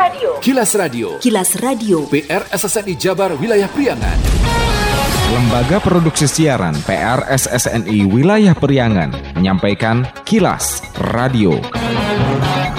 Radio. 0.00 0.40
Kilas 0.40 0.72
Radio. 0.80 1.20
Kilas 1.20 1.60
Radio. 1.60 2.08
PR 2.08 2.48
SSNI 2.48 2.96
Jabar 2.96 3.36
Wilayah 3.36 3.68
Priangan. 3.68 4.16
Lembaga 5.28 5.76
Produksi 5.76 6.24
Siaran 6.24 6.72
PR 6.88 7.28
SSNI 7.28 8.08
Wilayah 8.08 8.56
Priangan 8.56 9.36
menyampaikan 9.36 10.08
Kilas 10.24 10.80
Radio. 11.12 11.60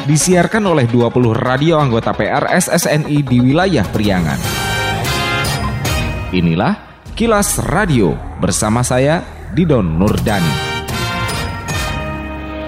Disiarkan 0.10 0.66
oleh 0.66 0.90
20 0.90 1.38
radio 1.38 1.78
anggota 1.78 2.10
PR 2.18 2.50
SSNI 2.58 3.18
di 3.22 3.38
wilayah 3.38 3.86
Priangan. 3.86 4.42
Inilah 6.34 7.06
Kilas 7.14 7.62
Radio 7.70 8.18
bersama 8.42 8.82
saya 8.82 9.22
Didon 9.54 9.86
Nurdani. 9.86 10.71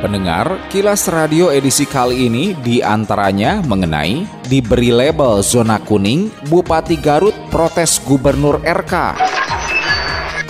Pendengar, 0.04 0.68
Kilas 0.68 1.08
Radio 1.08 1.48
edisi 1.48 1.88
kali 1.88 2.28
ini 2.28 2.52
di 2.60 2.84
antaranya 2.84 3.64
mengenai 3.64 4.28
diberi 4.52 4.92
label 4.92 5.40
zona 5.40 5.80
kuning, 5.80 6.28
Bupati 6.52 7.00
Garut 7.00 7.32
protes 7.48 8.04
Gubernur 8.04 8.60
RK. 8.68 9.16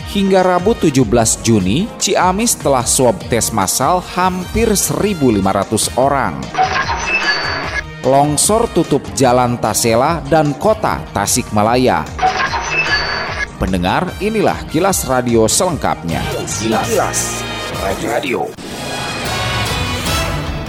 Hingga 0.10 0.42
Rabu 0.42 0.74
17 0.74 1.46
Juni, 1.46 1.86
Ciamis 2.02 2.58
telah 2.58 2.82
swab 2.82 3.14
tes 3.30 3.54
massal 3.54 4.02
hampir 4.18 4.74
1.500 4.74 6.02
orang. 6.02 6.34
Longsor 8.02 8.66
tutup 8.74 9.06
jalan 9.14 9.62
Tasela 9.62 10.26
dan 10.34 10.58
kota 10.58 10.98
Tasikmalaya. 11.14 12.02
Pendengar, 13.62 14.10
inilah 14.18 14.58
kilas 14.74 15.06
radio 15.06 15.46
selengkapnya. 15.46 16.26
Kilas, 16.42 16.90
kilas. 16.90 17.22
radio. 18.02 18.63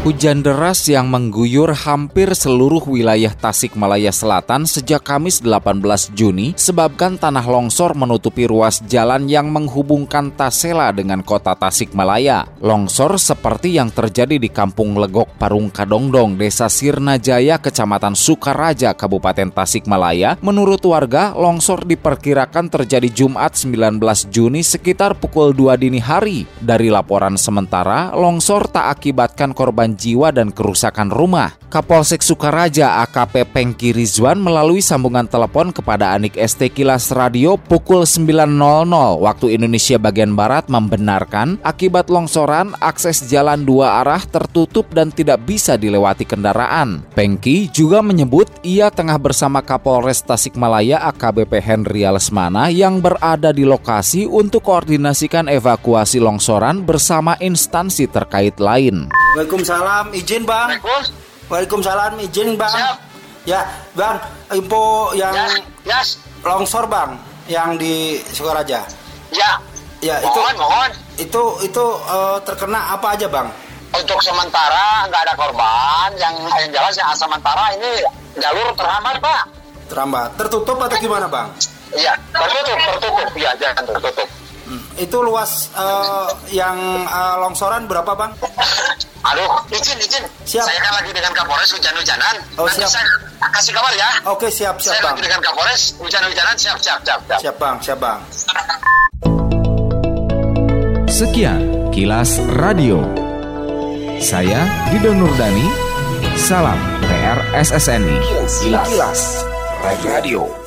Hujan 0.04 0.44
deras 0.44 0.84
yang 0.84 1.08
mengguyur 1.08 1.72
hampir 1.72 2.28
seluruh 2.36 2.84
wilayah 2.92 3.33
Tasikmalaya 3.33 4.12
Selatan 4.12 4.69
sejak 4.69 5.00
Kamis 5.00 5.41
18 5.41 5.80
Juni 6.12 6.52
sebabkan 6.60 7.16
tanah 7.16 7.41
longsor 7.41 7.97
menutupi 7.97 8.44
ruas 8.44 8.84
jalan 8.84 9.25
yang 9.32 9.48
menghubungkan 9.48 10.28
Tasela 10.28 10.92
dengan 10.92 11.25
kota 11.25 11.56
Tasikmalaya. 11.56 12.44
Longsor 12.60 13.16
seperti 13.16 13.80
yang 13.80 13.88
terjadi 13.88 14.36
di 14.36 14.52
Kampung 14.52 14.92
Legok 15.00 15.41
Parung 15.41 15.72
Kadongdong, 15.72 16.36
Desa 16.36 16.69
Sirnajaya, 16.69 17.56
Kecamatan 17.56 18.12
Sukaraja, 18.12 18.92
Kabupaten 18.92 19.56
Tasikmalaya. 19.56 20.36
Menurut 20.44 20.84
warga, 20.84 21.32
longsor 21.32 21.88
diperkirakan 21.88 22.69
terjadi 22.69 23.08
Jumat 23.08 23.56
19 23.56 23.97
Juni 24.28 24.60
sekitar 24.60 25.16
pukul 25.16 25.56
2 25.56 25.80
dini 25.80 25.97
hari. 25.97 26.44
Dari 26.60 26.92
laporan 26.92 27.41
sementara, 27.41 28.12
longsor 28.12 28.69
tak 28.69 29.00
akibatkan 29.00 29.56
korban 29.56 29.94
jiwa 29.95 30.34
dan 30.34 30.50
kerusakan 30.50 31.09
rumah. 31.11 31.55
Kapolsek 31.70 32.23
Sukaraja 32.23 33.03
AKP 33.03 33.50
Pengki 33.50 33.91
Rizwan 33.91 34.39
melalui 34.39 34.78
sambungan 34.78 35.27
telepon 35.27 35.75
kepada 35.75 36.14
Anik 36.14 36.39
ST 36.39 36.70
Kilas 36.70 37.11
Radio 37.11 37.59
pukul 37.59 38.06
9.00 38.06 38.55
waktu 39.19 39.47
Indonesia 39.59 39.98
bagian 39.98 40.39
Barat 40.39 40.70
membenarkan 40.70 41.59
akibat 41.67 42.11
longsoran 42.11 42.78
akses 42.78 43.27
jalan 43.27 43.67
dua 43.67 44.03
arah 44.03 44.22
tertutup 44.22 44.91
dan 44.95 45.11
tidak 45.11 45.42
bisa 45.42 45.75
dilewati 45.75 46.22
kendaraan. 46.22 47.03
Pengki 47.15 47.70
juga 47.70 48.03
menyebut 48.03 48.47
ia 48.62 48.91
tengah 48.91 49.19
bersama 49.19 49.62
Kapolres 49.62 50.22
Tasikmalaya 50.22 51.03
AKBP 51.11 51.59
Henry 51.59 52.06
Lesmana 52.06 52.70
yang 52.70 53.03
berada 53.03 53.50
di 53.50 53.67
lokasi 53.67 54.31
untuk 54.31 54.67
koordinasikan 54.67 55.50
evakuasi 55.50 56.22
longsoran 56.22 56.87
bersama 56.87 57.34
instansi 57.42 58.06
terkait 58.06 58.56
lain. 58.62 59.11
Waalaikumsalam, 59.34 59.83
izin 60.12 60.42
bang. 60.44 60.80
Waalaikumsalam, 61.48 62.18
izin 62.24 62.56
bang. 62.56 62.72
Siap. 62.72 62.96
Ya, 63.44 63.60
bang, 63.92 64.16
info 64.56 65.12
yang 65.12 65.36
Ya, 65.36 65.46
yes. 65.84 66.16
longsor 66.41 66.88
bang, 66.88 67.20
yang 67.44 67.76
di 67.76 68.16
Sukaraja. 68.32 68.88
Ya. 69.28 69.50
Ya, 70.00 70.20
itu 70.20 70.36
Mohon, 70.36 70.56
mohon. 70.60 70.91
itu 71.16 71.42
itu 71.64 71.84
eh, 72.04 72.36
terkena 72.44 72.92
apa 72.92 73.16
aja 73.16 73.25
bang? 73.25 73.48
Untuk 73.94 74.20
sementara 74.20 75.09
nggak 75.09 75.22
ada 75.25 75.34
korban. 75.34 76.09
Yang 76.16 76.34
yang 76.44 76.69
jelas 76.72 76.94
yang 76.94 77.09
sementara 77.16 77.72
ini 77.72 78.04
jalur 78.36 78.69
terhambat, 78.76 79.16
Pak. 79.20 79.42
Terambat, 79.88 80.28
tertutup 80.36 80.76
atau 80.76 80.97
gimana 81.00 81.25
bang? 81.25 81.48
Iya, 81.97 82.12
tertutup, 82.32 82.76
tertutup. 82.76 83.28
Iya, 83.32 83.50
jangan 83.56 83.84
tertutup. 83.86 84.28
Hmm, 84.64 84.80
Itu 84.97 85.16
luas 85.20 85.72
eh, 85.72 86.28
yang 86.53 86.76
eh, 87.00 87.34
longsoran 87.41 87.84
berapa 87.84 88.12
bang? 88.12 88.32
Aduh, 89.24 89.50
izin, 89.72 89.96
izin. 89.96 90.24
Siap. 90.44 90.64
Saya 90.68 90.78
kan 90.84 90.92
lagi 91.00 91.10
dengan 91.16 91.32
Kapolres 91.32 91.70
hujan-hujanan. 91.72 92.34
Oh, 92.60 92.68
Nanti 92.68 92.84
siap. 92.84 92.90
saya 92.92 93.06
kasih 93.56 93.72
kabar 93.72 93.92
ya. 93.96 94.10
Oke 94.28 94.48
siap 94.52 94.76
siap 94.76 94.92
saya 94.92 95.00
bang. 95.00 95.12
lagi 95.16 95.22
dengan 95.24 95.40
Kapolres 95.40 95.82
hujan-hujanan. 95.96 96.54
Siap, 96.60 96.76
siap, 96.76 97.00
siap, 97.02 97.20
siap. 97.24 97.38
Siap 97.40 97.56
bang, 97.56 97.76
siap 97.80 97.98
bang. 98.00 98.20
Sekian 101.08 101.60
Kilas 101.88 102.36
Radio. 102.60 103.00
Saya 104.20 104.66
Didon 104.92 105.24
Nurdani. 105.24 105.68
Salam 106.36 106.76
PR 107.06 107.38
SSNI. 107.54 108.18
Kilas 108.60 109.22
Radio. 109.80 110.63